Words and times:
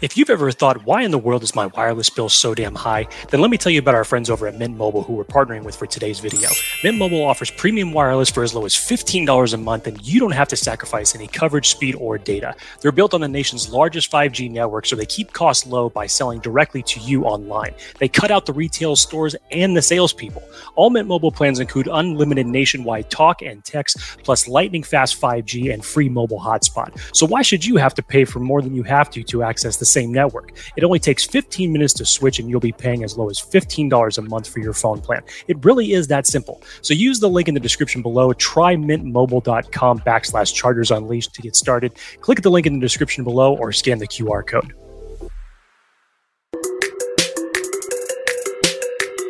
If 0.00 0.16
you've 0.16 0.30
ever 0.30 0.50
thought, 0.50 0.86
why 0.86 1.02
in 1.02 1.10
the 1.10 1.18
world 1.18 1.42
is 1.42 1.54
my 1.54 1.66
wireless 1.66 2.08
bill 2.08 2.30
so 2.30 2.54
damn 2.54 2.74
high, 2.74 3.06
then 3.28 3.42
let 3.42 3.50
me 3.50 3.58
tell 3.58 3.70
you 3.70 3.80
about 3.80 3.94
our 3.94 4.04
friends 4.04 4.30
over 4.30 4.46
at 4.46 4.54
Mint 4.54 4.78
Mobile 4.78 5.02
who 5.02 5.12
we're 5.12 5.26
partnering 5.26 5.62
with 5.62 5.76
for 5.76 5.84
today's 5.84 6.20
video. 6.20 6.48
Mint 6.82 6.96
Mobile 6.96 7.22
offers 7.22 7.50
premium 7.50 7.92
wireless 7.92 8.30
for 8.30 8.42
as 8.42 8.54
low 8.54 8.64
as 8.64 8.74
$15 8.74 9.52
a 9.52 9.58
month, 9.58 9.86
and 9.86 10.00
you 10.00 10.18
don't 10.18 10.30
have 10.30 10.48
to 10.48 10.56
sacrifice 10.56 11.14
any 11.14 11.26
coverage, 11.26 11.68
speed, 11.68 11.96
or 11.96 12.16
data. 12.16 12.56
They're 12.80 12.92
built 12.92 13.12
on 13.12 13.20
the 13.20 13.28
nation's 13.28 13.68
largest 13.68 14.10
5G 14.10 14.50
network, 14.50 14.86
so 14.86 14.96
they 14.96 15.04
keep 15.04 15.34
costs 15.34 15.66
low 15.66 15.90
by 15.90 16.06
selling 16.06 16.40
directly 16.40 16.82
to 16.84 17.00
you 17.00 17.24
online. 17.24 17.74
They 17.98 18.08
cut 18.08 18.30
out 18.30 18.46
the 18.46 18.54
retail 18.54 18.96
stores 18.96 19.36
and 19.50 19.76
the 19.76 19.82
salespeople. 19.82 20.42
All 20.76 20.88
Mint 20.88 21.08
Mobile 21.08 21.30
plans 21.30 21.60
include 21.60 21.90
unlimited 21.92 22.46
nationwide 22.46 23.10
talk 23.10 23.42
and 23.42 23.62
text, 23.66 23.98
plus 24.24 24.48
lightning 24.48 24.82
fast 24.82 25.20
5G 25.20 25.74
and 25.74 25.84
free 25.84 26.08
mobile 26.08 26.40
hotspot. 26.40 26.98
So 27.14 27.26
why 27.26 27.42
should 27.42 27.66
you 27.66 27.76
have 27.76 27.92
to 27.96 28.02
pay 28.02 28.24
for 28.24 28.38
more 28.38 28.62
than 28.62 28.74
you 28.74 28.82
have 28.84 29.10
to 29.10 29.22
to 29.24 29.42
access 29.42 29.76
the 29.76 29.89
same 29.90 30.12
network. 30.12 30.52
It 30.76 30.84
only 30.84 30.98
takes 30.98 31.24
15 31.24 31.72
minutes 31.72 31.92
to 31.94 32.06
switch, 32.06 32.38
and 32.38 32.48
you'll 32.48 32.60
be 32.60 32.72
paying 32.72 33.04
as 33.04 33.16
low 33.16 33.28
as 33.28 33.40
$15 33.40 34.18
a 34.18 34.22
month 34.22 34.48
for 34.48 34.60
your 34.60 34.72
phone 34.72 35.00
plan. 35.00 35.22
It 35.48 35.64
really 35.64 35.92
is 35.92 36.06
that 36.08 36.26
simple. 36.26 36.62
So 36.82 36.94
use 36.94 37.20
the 37.20 37.28
link 37.28 37.48
in 37.48 37.54
the 37.54 37.60
description 37.60 38.02
below. 38.02 38.32
Try 38.32 38.76
mintmobile.com 38.76 40.00
backslash 40.00 40.54
chargers 40.54 40.90
unleashed 40.90 41.34
to 41.34 41.42
get 41.42 41.56
started. 41.56 41.92
Click 42.20 42.42
the 42.42 42.50
link 42.50 42.66
in 42.66 42.74
the 42.74 42.80
description 42.80 43.24
below 43.24 43.56
or 43.56 43.72
scan 43.72 43.98
the 43.98 44.06
QR 44.06 44.46
code. 44.46 44.74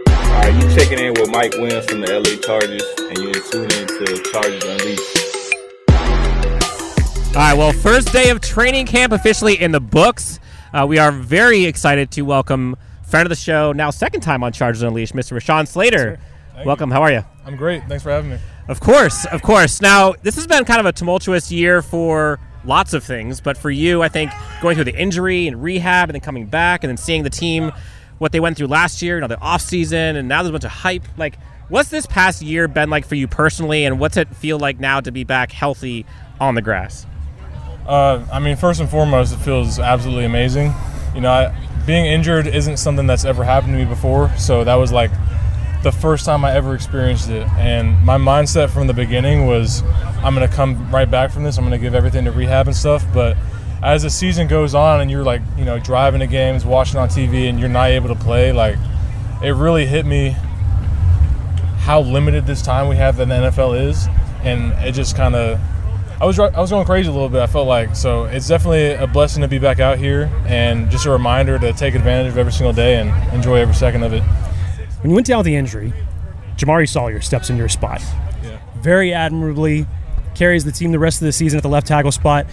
All 0.07 0.47
right, 0.47 0.55
you 0.55 0.75
checking 0.77 0.99
in 0.99 1.15
with 1.15 1.31
Mike 1.31 1.53
Williams 1.53 1.87
from 1.87 2.01
the 2.01 2.13
LA 2.13 2.41
Chargers, 2.41 2.83
and 2.99 3.19
you're 3.19 3.43
tuning 3.51 3.71
into 3.81 4.31
Chargers 4.31 4.65
Unleashed. 4.65 5.31
All 7.31 7.37
right, 7.37 7.55
well, 7.55 7.73
first 7.73 8.13
day 8.13 8.31
of 8.31 8.41
training 8.41 8.87
camp 8.87 9.13
officially 9.13 9.61
in 9.61 9.71
the 9.71 9.81
books. 9.81 10.41
Uh, 10.73 10.87
we 10.87 10.99
are 10.99 11.11
very 11.11 11.65
excited 11.65 12.13
to 12.13 12.23
welcome 12.23 12.77
friend 13.03 13.27
of 13.27 13.29
the 13.31 13.35
show, 13.35 13.73
now 13.73 13.91
second 13.91 14.21
time 14.21 14.45
on 14.45 14.53
Chargers 14.53 14.83
Unleashed, 14.83 15.15
Mr. 15.15 15.33
Rashawn 15.33 15.67
Slater. 15.67 16.21
Welcome. 16.65 16.91
You. 16.91 16.95
How 16.95 17.03
are 17.03 17.13
you? 17.13 17.25
I'm 17.45 17.57
great. 17.57 17.83
Thanks 17.89 18.05
for 18.05 18.11
having 18.11 18.31
me. 18.31 18.39
Of 18.69 18.79
course, 18.79 19.25
of 19.27 19.43
course. 19.43 19.81
Now, 19.81 20.15
this 20.23 20.37
has 20.37 20.47
been 20.47 20.65
kind 20.65 20.79
of 20.79 20.87
a 20.87 20.93
tumultuous 20.93 21.51
year 21.51 21.83
for 21.83 22.39
lots 22.65 22.95
of 22.95 23.03
things, 23.03 23.41
but 23.41 23.57
for 23.57 23.71
you, 23.71 24.03
I 24.03 24.09
think 24.09 24.31
going 24.63 24.77
through 24.77 24.85
the 24.85 24.97
injury 24.97 25.49
and 25.49 25.61
rehab 25.61 26.09
and 26.09 26.15
then 26.15 26.21
coming 26.21 26.47
back 26.47 26.85
and 26.85 26.89
then 26.89 26.97
seeing 26.97 27.25
the 27.25 27.31
team, 27.31 27.73
what 28.19 28.31
they 28.31 28.39
went 28.39 28.57
through 28.57 28.69
last 28.69 29.03
year, 29.03 29.17
you 29.17 29.23
know, 29.23 29.27
the 29.27 29.41
off 29.41 29.63
season, 29.63 30.15
and 30.15 30.29
now 30.29 30.43
there's 30.43 30.51
a 30.51 30.53
bunch 30.53 30.65
of 30.65 30.71
hype. 30.71 31.03
Like, 31.17 31.37
what's 31.69 31.89
this 31.89 32.07
past 32.07 32.43
year 32.43 32.69
been 32.69 32.91
like 32.91 33.07
for 33.07 33.17
you 33.17 33.27
personally, 33.27 33.87
and 33.87 33.99
what's 33.99 34.17
it 34.17 34.29
feel 34.37 34.59
like 34.59 34.79
now 34.79 35.01
to 35.01 35.11
be 35.11 35.25
back 35.25 35.51
healthy 35.51 36.07
on 36.39 36.55
the 36.55 36.63
grass? 36.63 37.07
Uh, 37.87 38.25
I 38.33 38.39
mean, 38.39 38.57
first 38.57 38.81
and 38.81 38.89
foremost, 38.89 39.33
it 39.33 39.39
feels 39.39 39.79
absolutely 39.79 40.25
amazing. 40.25 40.73
You 41.15 41.21
know, 41.21 41.31
I, 41.31 41.55
being 41.87 42.07
injured 42.07 42.47
isn't 42.47 42.77
something 42.77 43.07
that's 43.07 43.25
ever 43.25 43.43
happened 43.45 43.73
to 43.73 43.79
me 43.79 43.85
before, 43.85 44.31
so 44.37 44.65
that 44.65 44.75
was 44.77 44.93
like 44.93 45.11
the 45.83 45.91
first 45.91 46.27
time 46.27 46.45
I 46.45 46.53
ever 46.55 46.75
experienced 46.75 47.31
it. 47.31 47.49
And 47.53 48.01
my 48.05 48.19
mindset 48.19 48.71
from 48.71 48.87
the 48.87 48.95
beginning 48.95 49.47
was, 49.47 49.83
I'm 50.23 50.35
to 50.35 50.49
come 50.49 50.91
right 50.91 51.11
back 51.11 51.31
from 51.31 51.43
this. 51.43 51.57
I'm 51.59 51.69
to 51.71 51.79
give 51.79 51.95
everything 51.95 52.25
to 52.27 52.33
rehab 52.33 52.67
and 52.67 52.77
stuff. 52.77 53.05
But 53.15 53.37
as 53.83 54.03
the 54.03 54.11
season 54.11 54.47
goes 54.47 54.75
on, 54.75 55.01
and 55.01 55.11
you're 55.11 55.25
like, 55.25 55.41
you 55.57 55.65
know, 55.65 55.79
driving 55.79 56.21
to 56.21 56.27
games, 56.27 56.67
watching 56.67 56.99
on 56.99 57.09
TV, 57.09 57.49
and 57.49 57.59
you're 57.59 57.69
not 57.69 57.89
able 57.89 58.09
to 58.09 58.15
play, 58.15 58.53
like, 58.53 58.77
it 59.43 59.51
really 59.51 59.87
hit 59.87 60.05
me 60.05 60.37
how 61.79 62.03
limited 62.03 62.47
this 62.47 62.61
time 62.61 62.89
we 62.89 62.97
have 62.97 63.17
that 63.17 63.27
the 63.29 63.35
NFL 63.35 63.89
is, 63.89 64.07
and 64.45 64.73
it 64.85 64.93
just 64.93 65.17
kind 65.17 65.35
of 65.35 65.59
I 66.21 66.27
was 66.27 66.39
I 66.39 66.61
was 66.61 66.71
going 66.71 66.85
crazy 66.85 67.09
a 67.09 67.13
little 67.13 67.31
bit. 67.31 67.41
I 67.41 67.47
felt 67.47 67.67
like 67.67 67.97
so 67.97 68.25
it's 68.25 68.47
definitely 68.47 68.93
a 68.93 69.07
blessing 69.07 69.41
to 69.41 69.49
be 69.49 69.59
back 69.59 69.81
out 69.81 69.97
here, 69.97 70.31
and 70.47 70.91
just 70.91 71.07
a 71.07 71.11
reminder 71.11 71.59
to 71.59 71.73
take 71.73 71.95
advantage 71.95 72.33
of 72.33 72.39
every 72.39 72.53
single 72.53 72.75
day 72.75 72.97
and 72.97 73.33
enjoy 73.33 73.57
every 73.57 73.75
second 73.75 74.03
of 74.03 74.13
it. 74.13 74.23
When 75.01 75.11
you 75.11 75.15
went 75.15 75.27
down 75.27 75.39
with 75.39 75.47
the 75.47 75.57
injury, 75.57 75.95
Jamaree 76.57 76.87
Salyer 76.87 77.23
steps 77.23 77.49
in 77.49 77.57
your 77.57 77.71
spot. 77.71 78.03
Yeah. 78.43 78.61
Very 78.81 79.15
admirably, 79.15 79.87
carries 80.35 80.65
the 80.65 80.73
team 80.73 80.93
the 80.93 80.99
rest 80.99 81.23
of 81.23 81.27
the 81.27 81.33
season 81.33 81.57
at 81.57 81.63
the 81.63 81.71
left 81.71 81.87
tackle 81.87 82.13
spot. 82.13 82.45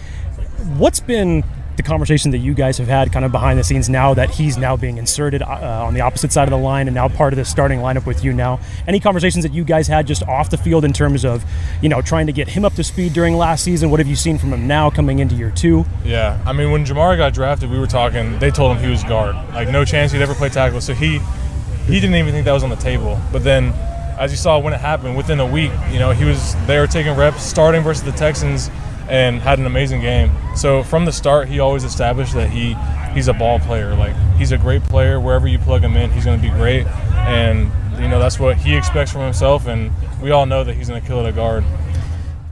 What's 0.77 1.01
been 1.01 1.43
the 1.77 1.83
conversation 1.83 2.31
that 2.31 2.39
you 2.39 2.53
guys 2.53 2.77
have 2.79 2.87
had 2.87 3.13
kind 3.13 3.23
of 3.23 3.31
behind 3.31 3.57
the 3.57 3.63
scenes 3.63 3.87
now 3.87 4.13
that 4.15 4.31
he's 4.31 4.57
now 4.57 4.75
being 4.75 4.97
inserted 4.97 5.41
uh, 5.43 5.85
on 5.85 5.93
the 5.93 6.01
opposite 6.01 6.31
side 6.31 6.43
of 6.43 6.49
the 6.49 6.57
line 6.57 6.87
and 6.87 6.95
now 6.95 7.07
part 7.07 7.33
of 7.33 7.37
the 7.37 7.45
starting 7.45 7.79
lineup 7.79 8.05
with 8.05 8.23
you 8.23 8.33
now. 8.33 8.59
Any 8.87 8.99
conversations 8.99 9.43
that 9.43 9.53
you 9.53 9.63
guys 9.63 9.87
had 9.87 10.07
just 10.07 10.23
off 10.23 10.49
the 10.49 10.57
field 10.57 10.83
in 10.83 10.91
terms 10.91 11.23
of, 11.23 11.45
you 11.81 11.87
know, 11.87 12.01
trying 12.01 12.25
to 12.27 12.33
get 12.33 12.49
him 12.49 12.65
up 12.65 12.73
to 12.73 12.83
speed 12.83 13.13
during 13.13 13.37
last 13.37 13.63
season? 13.63 13.91
What 13.91 13.99
have 13.99 14.07
you 14.07 14.15
seen 14.15 14.37
from 14.37 14.51
him 14.51 14.67
now 14.67 14.89
coming 14.89 15.19
into 15.19 15.35
year 15.35 15.51
two? 15.51 15.85
Yeah, 16.03 16.41
I 16.45 16.53
mean, 16.53 16.71
when 16.71 16.83
Jamaree 16.83 17.17
got 17.17 17.33
drafted, 17.33 17.69
we 17.69 17.79
were 17.79 17.87
talking. 17.87 18.39
They 18.39 18.49
told 18.49 18.75
him 18.75 18.83
he 18.83 18.89
was 18.89 19.03
guard, 19.03 19.35
like 19.53 19.69
no 19.69 19.85
chance 19.85 20.11
he'd 20.11 20.21
ever 20.21 20.33
play 20.33 20.49
tackle. 20.49 20.81
So 20.81 20.93
he 20.93 21.19
he 21.85 21.99
didn't 21.99 22.15
even 22.15 22.33
think 22.33 22.45
that 22.45 22.53
was 22.53 22.63
on 22.63 22.69
the 22.69 22.75
table. 22.75 23.19
But 23.31 23.43
then, 23.43 23.71
as 24.19 24.31
you 24.31 24.37
saw 24.37 24.59
when 24.59 24.73
it 24.73 24.79
happened, 24.79 25.15
within 25.15 25.39
a 25.39 25.45
week, 25.45 25.71
you 25.91 25.99
know, 25.99 26.11
he 26.11 26.25
was 26.25 26.55
there 26.65 26.87
taking 26.87 27.15
reps, 27.15 27.43
starting 27.43 27.83
versus 27.83 28.03
the 28.03 28.11
Texans 28.11 28.69
and 29.09 29.39
had 29.41 29.59
an 29.59 29.65
amazing 29.65 30.01
game. 30.01 30.31
So 30.55 30.83
from 30.83 31.05
the 31.05 31.11
start, 31.11 31.47
he 31.47 31.59
always 31.59 31.83
established 31.83 32.33
that 32.33 32.49
he 32.49 32.75
he's 33.13 33.27
a 33.27 33.33
ball 33.33 33.59
player. 33.59 33.95
Like 33.95 34.15
he's 34.37 34.51
a 34.51 34.57
great 34.57 34.83
player. 34.83 35.19
Wherever 35.19 35.47
you 35.47 35.59
plug 35.59 35.83
him 35.83 35.95
in, 35.95 36.11
he's 36.11 36.25
going 36.25 36.39
to 36.39 36.43
be 36.43 36.51
great. 36.51 36.85
And 37.27 37.71
you 38.01 38.07
know 38.07 38.19
that's 38.19 38.39
what 38.39 38.57
he 38.57 38.75
expects 38.75 39.11
from 39.11 39.21
himself. 39.21 39.67
And 39.67 39.91
we 40.21 40.31
all 40.31 40.45
know 40.45 40.63
that 40.63 40.73
he's 40.75 40.89
going 40.89 41.01
to 41.01 41.07
kill 41.07 41.25
it 41.25 41.29
at 41.29 41.35
guard. 41.35 41.63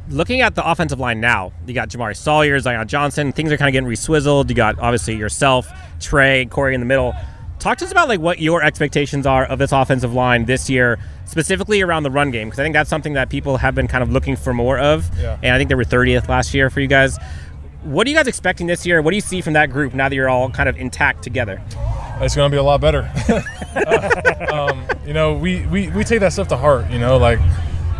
Looking 0.10 0.42
at 0.42 0.54
the 0.54 0.68
offensive 0.70 1.00
line 1.00 1.20
now, 1.20 1.52
you 1.66 1.74
got 1.74 1.90
Jamaree 1.90 2.16
Salyer, 2.16 2.60
Zion 2.60 2.88
Johnson. 2.88 3.32
Things 3.32 3.52
are 3.52 3.58
kind 3.58 3.70
of 3.70 3.74
getting 3.74 3.90
reswizzled. 3.90 4.50
You 4.50 4.56
got 4.56 4.78
obviously 4.78 5.16
yourself, 5.16 5.68
Trey, 6.00 6.46
Corey 6.46 6.76
in 6.76 6.80
the 6.80 6.86
middle. 6.86 7.16
Talk 7.66 7.80
to 7.80 7.86
us 7.86 7.92
about 7.92 8.08
like 8.08 8.20
what 8.20 8.38
your 8.38 8.62
expectations 8.62 9.26
are 9.26 9.44
of 9.44 9.58
this 9.58 9.72
offensive 9.72 10.14
line 10.14 10.46
this 10.46 10.70
year, 10.70 11.00
specifically 11.26 11.81
around 11.81 12.03
the 12.03 12.12
run 12.12 12.30
game, 12.30 12.48
because 12.48 12.59
I 12.59 12.64
think 12.64 12.74
that's 12.74 12.92
something 12.92 13.14
that 13.14 13.31
people 13.31 13.58
have 13.58 13.74
been 13.74 13.88
kind 13.88 14.03
of 14.03 14.12
looking 14.12 14.36
for 14.36 14.53
more 14.53 14.78
of. 14.78 15.09
Yeah. 15.18 15.40
And 15.42 15.52
I 15.52 15.58
think 15.58 15.70
they 15.70 15.74
were 15.74 15.84
30th 15.84 16.30
last 16.30 16.54
year 16.54 16.70
for 16.70 16.80
you 16.80 16.86
guys. 16.86 17.18
What 17.81 18.06
are 18.06 18.12
you 18.12 18.16
guys 18.16 18.28
expecting 18.28 18.68
this 18.68 18.86
year? 18.86 19.02
What 19.02 19.09
do 19.09 19.16
you 19.16 19.22
see 19.22 19.42
from 19.42 19.54
that 19.54 19.72
group 19.72 19.96
now 19.96 20.08
that 20.09 20.14
you're 20.14 20.30
all 20.30 20.52
kind 20.52 20.70
of 20.70 20.78
intact 20.78 21.24
together? 21.24 21.59
It's 22.22 22.36
going 22.36 22.52
to 22.52 22.54
be 22.54 22.59
a 22.59 22.62
lot 22.62 22.81
better. 22.81 23.12
um, 24.54 24.86
you 25.04 25.14
know, 25.14 25.34
we, 25.34 25.66
we, 25.66 25.90
we 25.90 26.04
take 26.04 26.20
that 26.20 26.34
stuff 26.34 26.50
to 26.50 26.58
heart. 26.58 26.92
You 26.92 27.00
know, 27.00 27.18
like 27.18 27.40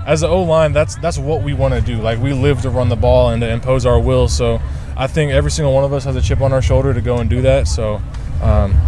as 0.06 0.22
the 0.22 0.28
O 0.28 0.44
line, 0.44 0.74
that's 0.74 0.96
that's 0.98 1.18
what 1.18 1.42
we 1.42 1.56
want 1.56 1.74
to 1.74 1.82
do. 1.82 2.00
Like 2.00 2.20
we 2.20 2.34
live 2.34 2.62
to 2.62 2.70
run 2.70 2.90
the 2.90 2.96
ball 2.96 3.32
and 3.32 3.42
to 3.42 3.50
impose 3.50 3.88
our 3.88 4.00
will. 4.00 4.28
So 4.28 4.62
I 4.96 5.08
think 5.08 5.32
every 5.32 5.50
single 5.50 5.74
one 5.74 5.84
of 5.84 5.92
us 5.92 6.04
has 6.04 6.16
a 6.16 6.22
chip 6.22 6.42
on 6.42 6.54
our 6.54 6.62
shoulder 6.62 6.94
to 6.94 7.02
go 7.02 7.18
and 7.18 7.28
do 7.28 7.42
that. 7.42 7.68
So. 7.68 8.00
Um, 8.44 8.80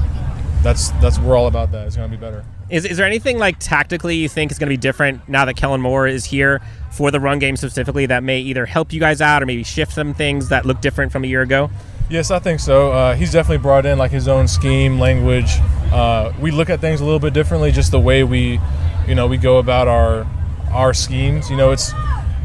that's 0.64 0.92
that's 1.02 1.20
we're 1.20 1.36
all 1.36 1.48
about 1.48 1.72
that. 1.72 1.88
It's 1.88 1.96
going 1.96 2.10
to 2.10 2.16
be 2.16 2.20
better. 2.20 2.44
Is, 2.70 2.84
is 2.84 2.98
there 2.98 3.06
anything 3.06 3.38
like 3.38 3.60
tactically 3.60 4.16
you 4.18 4.28
think 4.28 4.52
is 4.52 4.60
going 4.60 4.68
to 4.68 4.74
be 4.74 4.78
different 4.78 5.28
now 5.30 5.46
that 5.46 5.56
Kellen 5.56 5.80
Moore 5.80 6.08
is 6.08 6.26
here 6.26 6.62
for 6.92 7.12
the 7.12 7.20
run 7.20 7.40
game 7.40 7.56
specifically 7.56 8.06
that 8.08 8.24
may 8.24 8.40
either 8.40 8.66
help 8.66 8.92
you 8.92 9.00
guys 9.00 9.22
out 9.22 9.42
or 9.42 9.46
maybe 9.46 9.64
shift 9.64 9.94
some 9.94 10.14
things 10.14 10.50
that 10.50 10.66
look 10.66 10.82
different 10.82 11.12
from 11.12 11.24
a 11.24 11.28
year 11.28 11.42
ago? 11.42 11.70
Yes, 12.10 12.32
I 12.32 12.40
think 12.40 12.60
so. 12.60 12.92
Uh, 12.92 13.16
he's 13.16 13.32
definitely 13.32 13.62
brought 13.62 13.86
in 13.86 13.98
like 13.98 14.12
his 14.12 14.28
own 14.28 14.48
scheme, 14.48 15.00
language. 15.00 15.52
Uh, 15.92 16.34
we 16.40 16.52
look 16.52 16.70
at 16.70 16.80
things 16.80 17.02
a 17.02 17.04
little 17.04 17.20
bit 17.20 17.34
differently, 17.34 17.72
just 17.72 17.92
the 17.92 18.00
way 18.00 18.24
we, 18.24 18.60
you 19.08 19.16
know, 19.16 19.28
we 19.28 19.38
go 19.38 19.58
about 19.58 19.88
our 19.88 20.26
our 20.72 20.94
schemes. 20.94 21.50
You 21.50 21.58
know, 21.58 21.72
it's 21.72 21.94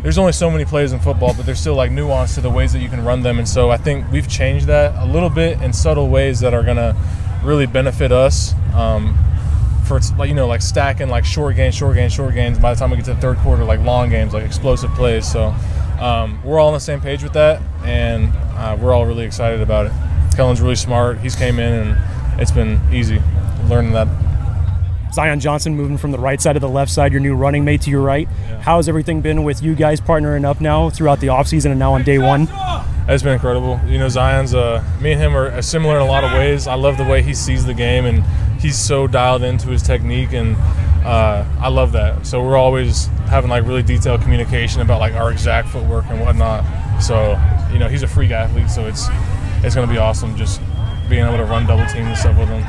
there's 0.02 0.18
only 0.18 0.32
so 0.32 0.50
many 0.50 0.64
plays 0.64 0.92
in 0.92 0.98
football, 0.98 1.32
but 1.34 1.46
there's 1.46 1.60
still 1.60 1.76
like 1.76 1.92
nuance 1.92 2.34
to 2.34 2.40
the 2.40 2.50
ways 2.50 2.72
that 2.72 2.80
you 2.80 2.88
can 2.88 3.04
run 3.04 3.22
them, 3.22 3.38
and 3.38 3.48
so 3.48 3.70
I 3.70 3.76
think 3.76 4.10
we've 4.10 4.28
changed 4.28 4.66
that 4.66 5.00
a 5.00 5.06
little 5.06 5.30
bit 5.30 5.62
in 5.62 5.72
subtle 5.72 6.08
ways 6.08 6.40
that 6.40 6.54
are 6.54 6.64
gonna 6.64 6.96
really 7.42 7.66
benefit 7.66 8.12
us. 8.12 8.54
Um, 8.75 9.19
for 9.84 9.98
you 10.25 10.34
know 10.34 10.47
like 10.47 10.62
stacking 10.62 11.08
like 11.08 11.25
short 11.25 11.56
gains, 11.56 11.75
short 11.75 11.94
gains, 11.94 12.12
short 12.12 12.34
gains. 12.34 12.58
By 12.58 12.72
the 12.72 12.78
time 12.78 12.91
we 12.91 12.97
get 12.97 13.06
to 13.06 13.14
the 13.14 13.20
third 13.20 13.36
quarter, 13.38 13.64
like 13.64 13.80
long 13.80 14.10
games, 14.10 14.32
like 14.32 14.44
explosive 14.44 14.91
plays. 14.92 15.30
So 15.30 15.54
um, 16.00 16.42
we're 16.44 16.58
all 16.58 16.69
on 16.69 16.75
the 16.75 16.80
same 16.80 17.00
page 17.00 17.22
with 17.22 17.32
that, 17.34 17.60
and 17.84 18.32
uh, 18.56 18.76
we're 18.80 18.92
all 18.92 19.06
really 19.06 19.25
excited 19.25 19.60
about 19.60 19.86
it. 19.86 19.92
Kellen's 20.36 20.60
really 20.60 20.76
smart. 20.76 21.19
He's 21.19 21.36
came 21.36 21.59
in 21.59 21.72
and 21.72 22.41
it's 22.41 22.50
been 22.50 22.80
easy 22.92 23.21
learning 23.68 23.92
that. 23.92 24.09
Zion 25.12 25.41
Johnson 25.41 25.76
moving 25.76 25.98
from 25.98 26.10
the 26.10 26.18
right 26.18 26.41
side 26.41 26.54
to 26.54 26.60
the 26.60 26.68
left 26.68 26.91
side, 26.91 27.12
your 27.12 27.20
new 27.20 27.34
running 27.34 27.64
mate 27.64 27.82
to 27.82 27.91
your 27.91 28.00
right. 28.00 28.26
Yeah. 28.26 28.60
How 28.62 28.76
has 28.76 28.88
everything 28.88 29.20
been 29.20 29.44
with 29.44 29.62
you 29.62 29.74
guys 29.74 30.00
partnering 30.00 30.44
up 30.44 30.60
now 30.60 30.88
throughout 30.88 31.20
the 31.20 31.26
offseason 31.26 31.66
and 31.70 31.78
now 31.78 31.92
on 31.92 32.03
day 32.03 32.18
one? 32.18 32.48
It's 33.09 33.22
been 33.22 33.34
incredible. 33.34 33.80
You 33.86 33.98
know, 33.98 34.09
Zion's 34.09 34.54
uh, 34.54 34.82
me 35.00 35.12
and 35.12 35.20
him 35.20 35.36
are 35.36 35.60
similar 35.60 35.97
in 35.97 36.03
a 36.03 36.06
lot 36.06 36.24
of 36.24 36.32
ways. 36.32 36.66
I 36.66 36.74
love 36.74 36.97
the 36.97 37.04
way 37.04 37.22
he 37.22 37.34
sees 37.34 37.66
the 37.66 37.74
game, 37.74 38.06
and 38.06 38.24
he's 38.60 38.78
so 38.78 39.06
dialed 39.06 39.42
into 39.42 39.68
his 39.68 39.82
technique, 39.82 40.32
and 40.32 40.56
uh, 41.04 41.44
I 41.60 41.68
love 41.68 41.92
that. 41.92 42.24
So 42.24 42.42
we're 42.42 42.56
always 42.56 43.06
having 43.28 43.50
like 43.50 43.65
really 43.65 43.82
detailed 43.82 44.22
communication 44.22 44.80
about 44.80 45.00
like 45.00 45.15
our 45.15 45.30
exact 45.30 45.68
footwork 45.68 46.06
and 46.06 46.20
whatnot. 46.20 46.65
So 47.03 47.38
you 47.72 47.78
know, 47.78 47.88
he's 47.88 48.03
a 48.03 48.08
freak 48.08 48.30
athlete, 48.30 48.70
so 48.70 48.86
it's 48.86 49.08
it's 49.62 49.74
going 49.74 49.86
to 49.86 49.92
be 49.92 49.98
awesome 49.98 50.36
just 50.36 50.60
being 51.10 51.26
able 51.26 51.36
to 51.36 51.44
run 51.44 51.66
double 51.66 51.84
teams 51.86 52.06
and 52.06 52.16
stuff 52.16 52.38
with 52.38 52.48
him. 52.48 52.65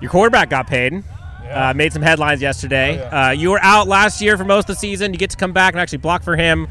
Your 0.00 0.10
quarterback 0.10 0.48
got 0.48 0.66
paid. 0.66 1.04
Yeah. 1.50 1.70
Uh, 1.70 1.74
made 1.74 1.92
some 1.92 2.02
headlines 2.02 2.40
yesterday. 2.40 3.00
Oh, 3.00 3.02
yeah. 3.02 3.26
uh, 3.26 3.30
you 3.32 3.50
were 3.50 3.60
out 3.60 3.88
last 3.88 4.22
year 4.22 4.38
for 4.38 4.44
most 4.44 4.68
of 4.68 4.76
the 4.76 4.80
season. 4.80 5.12
You 5.12 5.18
get 5.18 5.30
to 5.30 5.36
come 5.36 5.52
back 5.52 5.74
and 5.74 5.80
actually 5.80 5.98
block 5.98 6.22
for 6.22 6.36
him. 6.36 6.68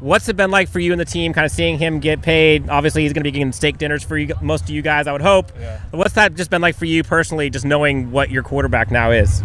What's 0.00 0.28
it 0.28 0.36
been 0.36 0.50
like 0.50 0.68
for 0.68 0.80
you 0.80 0.92
and 0.92 1.00
the 1.00 1.04
team, 1.06 1.32
kind 1.32 1.46
of 1.46 1.52
seeing 1.52 1.78
him 1.78 2.00
get 2.00 2.20
paid? 2.20 2.68
Obviously, 2.68 3.02
he's 3.02 3.12
going 3.12 3.22
to 3.22 3.28
be 3.28 3.30
getting 3.30 3.52
steak 3.52 3.78
dinners 3.78 4.02
for 4.02 4.18
you, 4.18 4.34
most 4.42 4.64
of 4.64 4.70
you 4.70 4.82
guys, 4.82 5.06
I 5.06 5.12
would 5.12 5.22
hope. 5.22 5.52
Yeah. 5.58 5.80
What's 5.92 6.14
that 6.14 6.34
just 6.34 6.50
been 6.50 6.60
like 6.60 6.76
for 6.76 6.84
you 6.84 7.02
personally, 7.04 7.48
just 7.48 7.64
knowing 7.64 8.10
what 8.10 8.30
your 8.30 8.42
quarterback 8.42 8.90
now 8.90 9.12
is? 9.12 9.42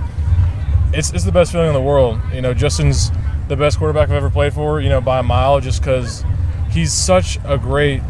It's, 0.93 1.13
it's 1.13 1.23
the 1.23 1.31
best 1.31 1.51
feeling 1.51 1.67
in 1.67 1.73
the 1.73 1.81
world. 1.81 2.19
You 2.33 2.41
know, 2.41 2.53
Justin's 2.53 3.11
the 3.47 3.55
best 3.55 3.77
quarterback 3.77 4.09
I've 4.09 4.15
ever 4.15 4.29
played 4.29 4.53
for, 4.53 4.81
you 4.81 4.89
know, 4.89 4.99
by 4.99 5.19
a 5.19 5.23
mile, 5.23 5.61
just 5.61 5.79
because 5.81 6.25
he's 6.71 6.91
such 6.91 7.37
a 7.45 7.57
great 7.57 8.01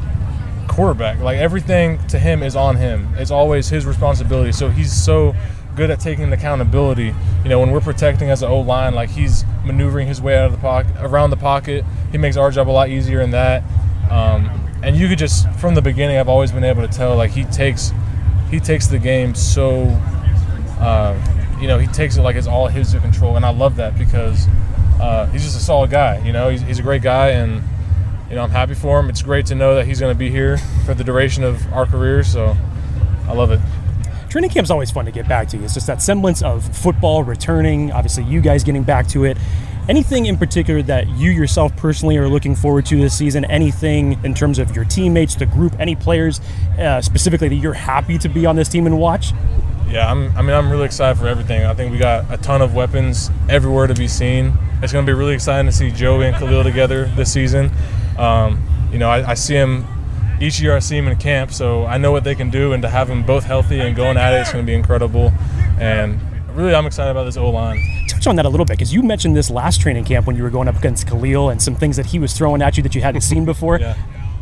quarterback. 0.68 1.20
Like 1.20 1.38
everything 1.38 2.00
to 2.08 2.18
him 2.18 2.42
is 2.42 2.56
on 2.56 2.78
him. 2.78 3.14
It's 3.18 3.30
always 3.30 3.70
his 3.70 3.86
responsibility. 3.86 4.52
So 4.52 4.70
he's 4.70 4.92
so 4.94 5.36
good 5.76 5.90
at 5.92 6.00
taking 6.00 6.32
accountability. 6.32 7.14
You 7.44 7.50
know, 7.50 7.60
when 7.60 7.72
we're 7.72 7.82
protecting 7.82 8.30
as 8.30 8.42
an 8.42 8.50
O 8.50 8.60
line, 8.60 8.94
like 8.94 9.10
he's 9.10 9.44
maneuvering 9.66 10.08
his 10.08 10.22
way 10.22 10.38
out 10.38 10.46
of 10.46 10.52
the 10.52 10.58
pocket, 10.58 10.92
around 11.00 11.30
the 11.30 11.38
pocket. 11.38 11.86
He 12.12 12.18
makes 12.18 12.38
our 12.38 12.52
job 12.52 12.70
a 12.70 12.72
lot 12.72 12.90
easier 12.90 13.22
in 13.22 13.32
that. 13.32 13.64
Um, 14.10 14.50
and 14.84 14.96
you 14.96 15.08
could 15.08 15.18
just 15.18 15.50
from 15.54 15.76
the 15.76 15.82
beginning, 15.82 16.18
I've 16.18 16.30
always 16.30 16.52
been 16.52 16.64
able 16.64 16.82
to 16.82 16.88
tell 16.88 17.16
like 17.16 17.32
he 17.32 17.46
takes 17.46 17.92
he 18.50 18.60
takes 18.60 18.88
the 18.88 19.00
game 19.00 19.36
so. 19.36 19.84
Uh, 20.80 21.16
you 21.62 21.68
know, 21.68 21.78
he 21.78 21.86
takes 21.86 22.18
it 22.18 22.24
like 22.24 22.36
it's 22.36 22.48
all 22.48 22.68
his 22.68 22.92
to 22.92 23.00
control, 23.00 23.36
and 23.36 23.46
I 23.46 23.52
love 23.52 23.76
that 23.76 23.96
because 23.96 24.48
uh, 25.00 25.28
he's 25.28 25.44
just 25.44 25.56
a 25.56 25.60
solid 25.60 25.92
guy. 25.92 26.18
You 26.26 26.34
know, 26.34 26.50
he's, 26.50 26.62
he's 26.62 26.80
a 26.80 26.82
great 26.82 27.04
guy, 27.04 27.30
and 27.30 27.62
you 28.30 28.36
know, 28.36 28.44
I'm 28.44 28.50
happy 28.50 28.74
for 28.74 29.00
him. 29.00 29.10
It's 29.10 29.22
great 29.22 29.46
to 29.48 29.56
know 29.56 29.76
that 29.76 29.86
he's 29.86 30.00
going 30.00 30.14
to 30.14 30.18
be 30.18 30.32
here 30.32 30.58
for 30.86 30.96
the 30.96 31.04
duration 31.04 31.44
of 31.44 31.72
our 31.72 31.86
career. 31.86 32.24
So, 32.24 32.58
I 33.28 33.34
love 33.34 33.52
it. 33.52 33.60
Training 34.32 34.50
camp's 34.50 34.70
always 34.70 34.90
fun 34.90 35.04
to 35.04 35.12
get 35.12 35.28
back 35.28 35.50
to. 35.50 35.62
It's 35.62 35.74
just 35.74 35.88
that 35.88 36.02
semblance 36.02 36.42
of 36.42 36.64
football 36.78 37.22
returning. 37.22 37.92
Obviously, 37.92 38.24
you 38.24 38.40
guys 38.40 38.64
getting 38.64 38.84
back 38.84 39.06
to 39.08 39.26
it. 39.26 39.38
Anything 39.90 40.26
in 40.28 40.38
particular 40.38 40.82
that 40.84 41.10
you 41.10 41.32
yourself 41.32 41.76
personally 41.76 42.16
are 42.16 42.30
looking 42.30 42.56
forward 42.56 42.86
to 42.86 42.96
this 42.96 43.14
season? 43.14 43.44
Anything 43.44 44.18
in 44.24 44.34
terms 44.34 44.58
of 44.58 44.74
your 44.74 44.86
teammates, 44.86 45.36
the 45.36 45.46
group, 45.46 45.78
any 45.82 45.98
players 45.98 46.40
uh, 46.80 47.02
specifically 47.02 47.50
that 47.50 47.56
you're 47.56 47.74
happy 47.74 48.18
to 48.20 48.30
be 48.30 48.46
on 48.46 48.56
this 48.56 48.70
team 48.70 48.86
and 48.86 48.98
watch? 48.98 49.34
Yeah, 49.90 50.10
I'm, 50.10 50.32
I 50.38 50.42
mean, 50.42 50.56
I'm 50.56 50.72
really 50.72 50.86
excited 50.86 51.20
for 51.20 51.28
everything. 51.28 51.66
I 51.66 51.74
think 51.74 51.92
we 51.92 51.98
got 51.98 52.32
a 52.32 52.38
ton 52.38 52.62
of 52.62 52.74
weapons 52.74 53.30
everywhere 53.50 53.88
to 53.88 53.94
be 53.94 54.08
seen. 54.08 54.54
It's 54.82 54.94
going 54.94 55.06
to 55.06 55.12
be 55.12 55.14
really 55.14 55.34
exciting 55.34 55.66
to 55.70 55.76
see 55.76 55.92
Joey 55.92 56.28
and 56.28 56.38
Khalil 56.38 56.64
together 56.64 57.04
this 57.18 57.34
season. 57.34 57.70
Um, 58.18 58.66
you 58.94 58.98
know, 58.98 59.10
I, 59.10 59.32
I, 59.32 59.34
see 59.34 59.56
him 59.56 59.86
each 60.42 60.60
year. 60.60 60.76
I 60.76 60.80
see 60.80 60.98
him 60.98 61.08
in 61.08 61.18
camp, 61.18 61.52
so 61.52 61.86
I 61.86 61.98
know 61.98 62.12
what 62.12 62.24
they 62.24 62.36
can 62.36 62.50
do, 62.50 62.74
and 62.74 62.82
to 62.84 62.90
have 62.90 63.08
them 63.08 63.24
both 63.26 63.44
healthy 63.44 63.80
and 63.80 63.96
going 63.96 64.18
at 64.18 64.34
it, 64.34 64.42
it's 64.42 64.52
going 64.52 64.66
to 64.66 64.70
be 64.70 64.76
incredible. 64.76 65.32
And 65.80 66.20
really, 66.56 66.76
I'm 66.76 66.86
excited 66.86 67.12
about 67.12 67.26
this 67.26 67.38
O 67.38 67.50
line. 67.50 67.80
Touch 68.08 68.28
on 68.28 68.36
that 68.36 68.46
a 68.46 68.50
little 68.50 68.66
bit 68.66 68.78
because 68.78 68.94
you 68.94 69.02
mentioned 69.02 69.36
this 69.36 69.50
last 69.50 69.82
training 69.82 70.06
camp 70.06 70.28
when 70.28 70.36
you 70.36 70.44
were 70.44 70.50
going 70.50 70.68
up 70.68 70.78
against 70.78 71.08
Khalil 71.08 71.50
and 71.50 71.62
some 71.62 71.76
things 71.76 71.98
that 71.98 72.08
he 72.08 72.20
was 72.20 72.34
throwing 72.34 72.62
at 72.62 72.78
you 72.78 72.84
that 72.84 72.96
you 72.96 73.02
hadn't 73.02 73.22
seen 73.22 73.46
before. 73.46 73.80
yeah. 73.80 73.94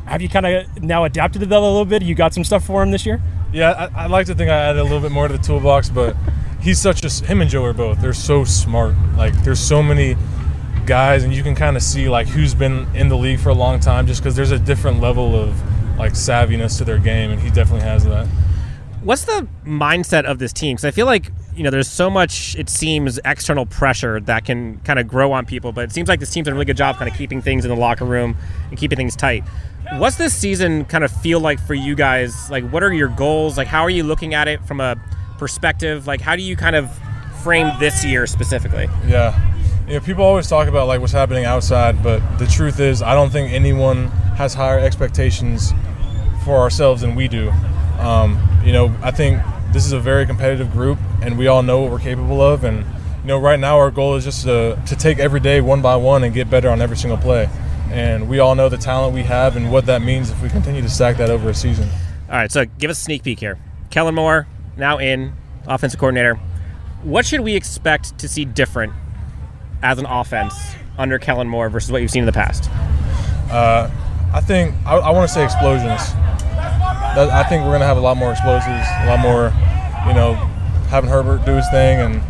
Have 0.06 0.22
you 0.22 0.30
kind 0.30 0.46
of 0.46 0.84
now 0.84 1.04
adapted 1.04 1.42
to 1.42 1.46
that 1.46 1.58
a 1.58 1.60
little 1.60 1.86
bit? 1.86 2.02
You 2.02 2.16
got 2.16 2.34
some 2.34 2.44
stuff 2.44 2.66
for 2.66 2.82
him 2.82 2.92
this 2.92 3.06
year? 3.06 3.22
Yeah, 3.54 3.90
I, 3.96 4.04
I 4.04 4.08
like 4.08 4.26
to 4.28 4.36
think 4.36 4.50
I 4.50 4.56
added 4.56 4.80
a 4.80 4.84
little 4.84 5.02
bit 5.02 5.12
more 5.12 5.28
to 5.28 5.38
the 5.38 5.44
toolbox, 5.44 5.90
but 5.90 6.16
he's 6.62 6.80
such 6.80 7.04
a 7.04 7.26
him 7.26 7.42
and 7.42 7.50
Joe 7.50 7.64
are 7.66 7.74
both. 7.74 8.02
They're 8.02 8.14
so 8.14 8.44
smart. 8.44 8.96
Like 9.16 9.34
there's 9.44 9.60
so 9.60 9.84
many 9.84 10.16
guys, 10.86 11.24
and 11.24 11.34
you 11.34 11.44
can 11.44 11.56
kind 11.56 11.78
of 11.78 11.84
see 11.84 12.10
like 12.10 12.28
who's 12.28 12.56
been 12.56 12.88
in 12.96 13.10
the 13.10 13.18
league 13.18 13.40
for 13.40 13.50
a 13.50 13.54
long 13.54 13.80
time, 13.80 14.08
just 14.08 14.22
because 14.22 14.36
there's 14.36 14.52
a 14.52 14.60
different 14.60 15.00
level 15.00 15.36
of 15.36 15.54
like 16.00 16.14
savviness 16.14 16.78
to 16.80 16.86
their 16.86 16.98
game, 16.98 17.30
and 17.30 17.40
he 17.40 17.50
definitely 17.50 17.88
has 17.88 18.06
that. 18.06 18.26
What's 19.04 19.26
the 19.26 19.48
mindset 19.66 20.26
of 20.26 20.40
this 20.40 20.52
team? 20.52 20.76
Because 20.76 20.86
I 20.86 20.92
feel 20.92 21.06
like 21.06 21.32
you 21.56 21.64
know 21.64 21.70
there's 21.70 21.90
so 21.90 22.10
much 22.10 22.56
it 22.58 22.70
seems 22.70 23.20
external 23.24 23.66
pressure 23.66 24.20
that 24.22 24.46
can 24.46 24.80
kind 24.80 24.98
of 24.98 25.08
grow 25.08 25.32
on 25.32 25.46
people, 25.46 25.72
but 25.72 25.84
it 25.84 25.92
seems 25.92 26.10
like 26.10 26.20
this 26.20 26.32
team's 26.32 26.46
done 26.46 26.54
a 26.54 26.56
really 26.56 26.66
good 26.66 26.78
job 26.78 26.98
kind 26.98 27.12
of 27.12 27.18
keeping 27.18 27.42
things 27.42 27.66
in 27.66 27.70
the 27.70 27.78
locker 27.78 28.06
room 28.06 28.36
and 28.70 28.80
keeping 28.80 28.98
things 28.98 29.16
tight. 29.16 29.44
What's 29.94 30.18
this 30.18 30.36
season 30.36 30.86
kind 30.86 31.04
of 31.04 31.12
feel 31.12 31.40
like 31.40 31.60
for 31.60 31.74
you 31.74 31.96
guys? 31.96 32.50
Like, 32.50 32.70
what 32.70 32.84
are 32.84 32.94
your 32.94 33.08
goals? 33.08 33.58
Like, 33.58 33.68
how 33.68 33.82
are 33.82 33.90
you 33.90 34.04
looking 34.04 34.34
at 34.34 34.48
it 34.48 34.64
from 34.66 34.80
a 34.80 34.96
perspective? 35.38 36.06
Like, 36.06 36.22
how 36.22 36.36
do 36.36 36.44
you 36.44 36.56
kind 36.56 36.76
of 36.76 36.90
frame 37.42 37.72
this 37.80 38.06
year 38.06 38.28
specifically? 38.28 38.88
Yeah. 39.08 39.38
You 39.88 39.96
know, 39.96 40.00
people 40.02 40.24
always 40.24 40.48
talk 40.48 40.68
about 40.68 40.88
like 40.88 41.02
what's 41.02 41.14
happening 41.14 41.46
outside, 41.46 42.04
but 42.04 42.20
the 42.38 42.46
truth 42.46 42.80
is, 42.80 43.02
I 43.02 43.16
don't 43.16 43.32
think 43.32 43.52
anyone 43.52 44.08
has 44.38 44.54
higher 44.54 44.78
expectations 44.78 45.74
for 46.44 46.58
ourselves 46.58 47.02
than 47.02 47.16
we 47.16 47.28
do. 47.28 47.50
Um, 48.00 48.40
you 48.64 48.72
know, 48.72 48.96
I 49.02 49.12
think 49.12 49.42
this 49.72 49.86
is 49.86 49.92
a 49.92 50.00
very 50.00 50.26
competitive 50.26 50.72
group, 50.72 50.98
and 51.22 51.38
we 51.38 51.48
all 51.48 51.64
know 51.64 51.82
what 51.82 51.92
we're 51.92 52.00
capable 52.00 52.42
of. 52.42 52.64
And 52.64 52.80
you 52.80 53.28
know, 53.28 53.40
right 53.40 53.60
now 53.60 53.78
our 53.78 53.92
goal 53.92 54.16
is 54.16 54.24
just 54.24 54.44
to 54.44 54.82
to 54.86 54.96
take 54.96 55.20
every 55.20 55.40
day 55.40 55.62
one 55.62 55.82
by 55.82 55.96
one 55.96 56.24
and 56.24 56.34
get 56.34 56.50
better 56.50 56.70
on 56.70 56.82
every 56.82 56.98
single 56.98 57.18
play 57.18 57.50
and 57.92 58.30
we 58.30 58.40
all 58.40 58.56
know 58.56 58.70
the 58.70 58.78
talent 58.78 59.14
we 59.14 59.24
have 59.24 59.56
and 59.56 59.72
what 59.72 59.86
that 59.88 60.02
means 60.02 60.30
if 60.30 60.42
we 60.42 60.50
continue 60.50 60.82
to 60.82 60.90
stack 60.90 61.18
that 61.18 61.30
over 61.30 61.50
a 61.50 61.54
season. 61.54 61.90
All 62.30 62.36
right, 62.36 62.52
so 62.52 62.66
give 62.66 62.92
us 62.92 63.00
a 63.00 63.02
sneak 63.02 63.24
peek 63.24 63.40
here. 63.40 63.58
Kellen 63.90 64.16
Moore 64.16 64.48
now 64.78 65.00
in 65.00 65.34
offensive 65.68 66.00
coordinator. 66.00 66.36
What 67.02 67.26
should 67.26 67.42
we 67.42 67.56
expect 67.56 68.18
to 68.20 68.28
see 68.28 68.46
different 68.46 68.94
as 69.82 69.98
an 69.98 70.06
offense 70.06 70.54
under 70.98 71.18
Kellen 71.18 71.48
Moore 71.48 71.70
versus 71.70 71.92
what 71.92 72.02
you've 72.02 72.12
seen 72.12 72.24
in 72.24 72.28
the 72.28 72.32
past? 72.32 72.70
Uh, 73.52 73.90
I 74.34 74.42
think 74.42 74.76
I, 74.86 74.98
I 74.98 75.10
want 75.10 75.28
to 75.28 75.34
say 75.34 75.44
explosions. 75.44 76.02
That, 77.20 77.32
I 77.32 77.44
think 77.44 77.64
we're 77.64 77.72
going 77.72 77.82
to 77.82 77.86
have 77.86 77.98
a 77.98 78.00
lot 78.00 78.16
more 78.16 78.32
explosives, 78.32 78.88
a 79.02 79.08
lot 79.08 79.20
more, 79.20 79.52
you 80.08 80.14
know, 80.14 80.36
having 80.88 81.10
Herbert 81.10 81.46
do 81.46 81.52
his 81.52 81.68
thing 81.70 82.00
and 82.00 82.22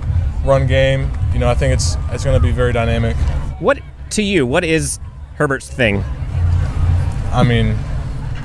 run 0.44 0.65
game. 0.65 1.12
You 1.31 1.38
know, 1.38 1.47
I 1.47 1.53
think 1.53 1.75
it's 1.75 1.95
it's 2.09 2.24
going 2.24 2.36
to 2.36 2.41
be 2.41 2.51
very 2.51 2.74
dynamic. 2.74 3.15
What 3.59 3.81
to 4.09 4.24
you? 4.24 4.47
What 4.47 4.63
is 4.63 5.00
Herbert's 5.36 5.69
thing? 5.69 6.03
I 7.31 7.44
mean, 7.44 7.77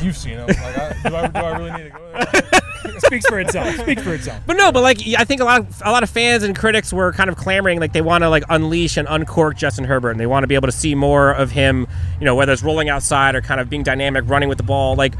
you've 0.03 0.19
seen 0.19 0.37
him. 0.37 0.49
Like, 0.49 0.59
I, 0.59 0.97
do, 1.09 1.17
I, 1.17 1.27
do, 1.29 1.39
I, 1.39 1.59
really 1.59 1.83
need 1.83 1.85
to 1.85 1.99
go 1.99 2.11
there? 2.13 2.61
Speaks 2.99 3.27
for 3.27 3.41
itself. 3.41 3.75
Speaks 3.77 4.03
for 4.03 4.13
itself. 4.13 4.43
But 4.47 4.59
no, 4.59 4.71
but 4.71 4.83
like 4.83 4.99
I 5.17 5.25
think 5.25 5.41
a 5.41 5.45
lot 5.45 5.61
of 5.63 5.83
a 5.83 5.91
lot 5.91 6.03
of 6.03 6.11
fans 6.11 6.43
and 6.43 6.55
critics 6.55 6.93
were 6.93 7.13
kind 7.15 7.31
of 7.31 7.37
clamoring 7.37 7.81
like 7.81 7.95
they 7.95 8.03
want 8.03 8.23
to 8.23 8.29
like 8.29 8.45
unleash 8.51 8.99
and 8.99 9.09
uncork 9.09 9.57
Justin 9.57 9.87
Herbert 9.87 10.11
and 10.11 10.21
they 10.21 10.27
want 10.27 10.43
to 10.43 10.47
be 10.47 10.55
able 10.55 10.69
to 10.69 10.73
see 10.73 10.95
more 10.95 11.33
of 11.33 11.53
him, 11.53 11.87
you 12.21 12.27
know, 12.27 12.35
whether 12.35 12.53
it's 12.53 12.63
rolling 12.63 12.91
outside 12.91 13.35
or 13.35 13.41
kind 13.41 13.63
of 13.63 13.71
being 13.71 13.83
dynamic, 13.83 14.25
running 14.27 14.51
with 14.51 14.59
the 14.59 14.65
ball. 14.65 14.95
Like 14.95 15.15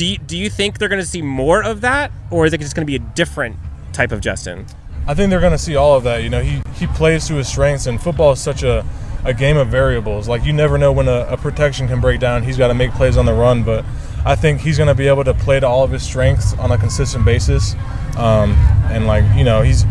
do 0.00 0.06
you, 0.06 0.16
do 0.16 0.38
you 0.38 0.48
think 0.48 0.78
they're 0.78 0.88
going 0.88 1.02
to 1.02 1.06
see 1.06 1.20
more 1.20 1.62
of 1.62 1.82
that 1.82 2.10
or 2.30 2.46
is 2.46 2.54
it 2.54 2.60
just 2.62 2.74
going 2.74 2.86
to 2.86 2.90
be 2.90 2.96
a 2.96 3.06
different 3.14 3.54
type 3.92 4.12
of 4.12 4.22
Justin? 4.22 4.64
I 5.06 5.12
think 5.12 5.28
they're 5.28 5.40
going 5.40 5.52
to 5.52 5.58
see 5.58 5.76
all 5.76 5.94
of 5.94 6.04
that. 6.04 6.22
You 6.22 6.30
know, 6.30 6.40
he 6.40 6.62
he 6.76 6.86
plays 6.86 7.28
to 7.28 7.34
his 7.34 7.48
strengths 7.48 7.84
and 7.84 8.00
football 8.00 8.32
is 8.32 8.40
such 8.40 8.62
a 8.62 8.82
a 9.26 9.34
game 9.34 9.58
of 9.58 9.68
variables. 9.68 10.26
Like 10.26 10.42
you 10.42 10.54
never 10.54 10.78
know 10.78 10.90
when 10.90 11.06
a, 11.06 11.26
a 11.28 11.36
protection 11.36 11.86
can 11.86 12.00
break 12.00 12.18
down. 12.18 12.44
He's 12.44 12.56
got 12.56 12.68
to 12.68 12.74
make 12.74 12.92
plays 12.92 13.18
on 13.18 13.26
the 13.26 13.34
run, 13.34 13.62
but 13.62 13.84
I 14.24 14.36
think 14.36 14.62
he's 14.62 14.78
going 14.78 14.88
to 14.88 14.94
be 14.94 15.06
able 15.06 15.24
to 15.24 15.34
play 15.34 15.60
to 15.60 15.66
all 15.66 15.84
of 15.84 15.90
his 15.90 16.02
strengths 16.02 16.54
on 16.54 16.72
a 16.72 16.78
consistent 16.78 17.26
basis. 17.26 17.74
Um, 18.16 18.52
and 18.88 19.06
like 19.06 19.24
you 19.36 19.44
know, 19.44 19.60
he's 19.60 19.84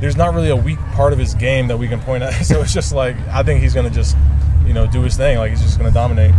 there's 0.00 0.16
not 0.16 0.34
really 0.34 0.50
a 0.50 0.56
weak 0.56 0.80
part 0.94 1.12
of 1.12 1.18
his 1.20 1.34
game 1.34 1.68
that 1.68 1.76
we 1.76 1.86
can 1.86 2.00
point 2.00 2.24
at. 2.24 2.32
So 2.44 2.60
it's 2.60 2.74
just 2.74 2.92
like 2.92 3.14
I 3.28 3.44
think 3.44 3.62
he's 3.62 3.72
going 3.72 3.88
to 3.88 3.94
just 3.94 4.16
you 4.66 4.72
know 4.72 4.88
do 4.88 5.02
his 5.02 5.16
thing. 5.16 5.38
Like 5.38 5.50
he's 5.50 5.62
just 5.62 5.78
going 5.78 5.88
to 5.88 5.94
dominate. 5.94 6.34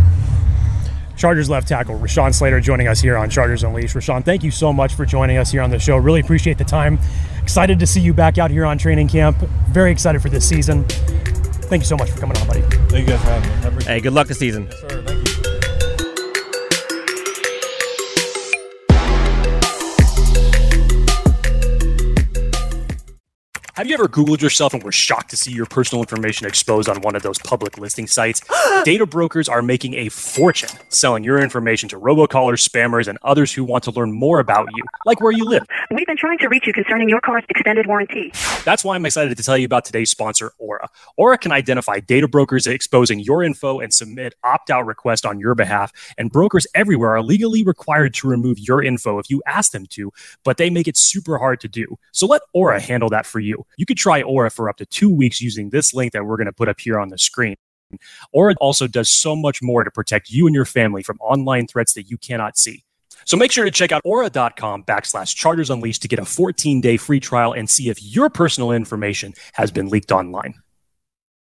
Chargers 1.20 1.50
left 1.50 1.68
tackle 1.68 1.98
Rashawn 1.98 2.32
Slater 2.32 2.60
joining 2.60 2.88
us 2.88 2.98
here 2.98 3.18
on 3.18 3.28
Chargers 3.28 3.62
Unleashed. 3.62 3.94
Rashawn, 3.94 4.24
thank 4.24 4.42
you 4.42 4.50
so 4.50 4.72
much 4.72 4.94
for 4.94 5.04
joining 5.04 5.36
us 5.36 5.50
here 5.52 5.60
on 5.60 5.68
the 5.68 5.78
show. 5.78 5.98
Really 5.98 6.20
appreciate 6.20 6.56
the 6.56 6.64
time. 6.64 6.98
Excited 7.42 7.78
to 7.78 7.86
see 7.86 8.00
you 8.00 8.14
back 8.14 8.38
out 8.38 8.50
here 8.50 8.64
on 8.64 8.78
training 8.78 9.06
camp. 9.06 9.36
Very 9.68 9.92
excited 9.92 10.22
for 10.22 10.30
this 10.30 10.48
season. 10.48 10.84
Thank 10.84 11.82
you 11.82 11.86
so 11.86 11.96
much 11.98 12.10
for 12.10 12.18
coming 12.18 12.38
on, 12.38 12.46
buddy. 12.46 12.62
Thank 12.62 13.06
you 13.06 13.14
guys 13.14 13.20
for 13.20 13.60
having 13.60 13.78
me. 13.78 13.84
Hey, 13.84 14.00
good 14.00 14.14
luck 14.14 14.28
this 14.28 14.38
season. 14.38 14.66
Yes, 14.70 14.99
you. 23.90 23.94
Ever 24.00 24.08
Googled 24.08 24.40
yourself 24.40 24.72
and 24.72 24.82
were 24.82 24.92
shocked 24.92 25.30
to 25.30 25.36
see 25.36 25.52
your 25.52 25.66
personal 25.66 26.00
information 26.00 26.46
exposed 26.46 26.88
on 26.88 27.02
one 27.02 27.16
of 27.16 27.22
those 27.22 27.38
public 27.38 27.76
listing 27.76 28.06
sites? 28.06 28.40
Data 28.84 29.04
brokers 29.04 29.48
are 29.48 29.60
making 29.60 29.94
a 29.94 30.08
fortune 30.08 30.70
selling 30.88 31.24
your 31.24 31.38
information 31.38 31.88
to 31.90 31.98
robocallers, 31.98 32.66
spammers, 32.66 33.08
and 33.08 33.18
others 33.22 33.52
who 33.52 33.64
want 33.64 33.84
to 33.84 33.90
learn 33.90 34.12
more 34.12 34.38
about 34.38 34.68
you, 34.74 34.84
like 35.04 35.20
where 35.20 35.32
you 35.32 35.44
live. 35.44 35.66
We've 35.90 36.06
been 36.06 36.16
trying 36.16 36.38
to 36.38 36.48
reach 36.48 36.66
you 36.66 36.72
concerning 36.72 37.08
your 37.08 37.20
car's 37.20 37.42
extended 37.48 37.86
warranty. 37.88 38.32
That's 38.64 38.84
why 38.84 38.94
I'm 38.94 39.04
excited 39.04 39.36
to 39.36 39.42
tell 39.42 39.58
you 39.58 39.66
about 39.66 39.84
today's 39.84 40.08
sponsor, 40.08 40.52
Aura. 40.58 40.88
Aura 41.16 41.36
can 41.36 41.52
identify 41.52 41.98
data 42.00 42.28
brokers 42.28 42.66
exposing 42.66 43.18
your 43.20 43.42
info 43.42 43.80
and 43.80 43.92
submit 43.92 44.34
opt 44.44 44.70
out 44.70 44.86
requests 44.86 45.24
on 45.24 45.40
your 45.40 45.54
behalf. 45.54 45.92
And 46.16 46.30
brokers 46.30 46.66
everywhere 46.74 47.16
are 47.16 47.22
legally 47.22 47.64
required 47.64 48.14
to 48.14 48.28
remove 48.28 48.58
your 48.60 48.82
info 48.82 49.18
if 49.18 49.28
you 49.28 49.42
ask 49.46 49.72
them 49.72 49.86
to, 49.86 50.12
but 50.44 50.58
they 50.58 50.70
make 50.70 50.86
it 50.86 50.96
super 50.96 51.38
hard 51.38 51.60
to 51.60 51.68
do. 51.68 51.98
So 52.12 52.26
let 52.26 52.42
Aura 52.54 52.80
handle 52.80 53.08
that 53.10 53.26
for 53.26 53.40
you. 53.40 53.66
You 53.80 53.86
could 53.86 53.96
try 53.96 54.20
Aura 54.20 54.50
for 54.50 54.68
up 54.68 54.76
to 54.76 54.84
two 54.84 55.08
weeks 55.08 55.40
using 55.40 55.70
this 55.70 55.94
link 55.94 56.12
that 56.12 56.26
we're 56.26 56.36
going 56.36 56.44
to 56.44 56.52
put 56.52 56.68
up 56.68 56.78
here 56.78 57.00
on 57.00 57.08
the 57.08 57.16
screen. 57.16 57.56
Aura 58.30 58.54
also 58.60 58.86
does 58.86 59.08
so 59.08 59.34
much 59.34 59.62
more 59.62 59.84
to 59.84 59.90
protect 59.90 60.28
you 60.28 60.46
and 60.46 60.54
your 60.54 60.66
family 60.66 61.02
from 61.02 61.16
online 61.18 61.66
threats 61.66 61.94
that 61.94 62.10
you 62.10 62.18
cannot 62.18 62.58
see. 62.58 62.84
So 63.24 63.38
make 63.38 63.50
sure 63.50 63.64
to 63.64 63.70
check 63.70 63.90
out 63.90 64.02
aura.com 64.04 64.84
backslash 64.84 65.34
chargers 65.34 65.70
unleashed 65.70 66.02
to 66.02 66.08
get 66.08 66.18
a 66.18 66.26
14 66.26 66.82
day 66.82 66.98
free 66.98 67.20
trial 67.20 67.54
and 67.54 67.70
see 67.70 67.88
if 67.88 68.02
your 68.02 68.28
personal 68.28 68.70
information 68.70 69.32
has 69.54 69.70
been 69.70 69.88
leaked 69.88 70.12
online. 70.12 70.56